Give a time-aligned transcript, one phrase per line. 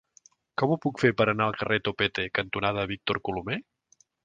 [0.61, 3.63] Com ho puc fer per anar al carrer Topete cantonada Víctor Colomer?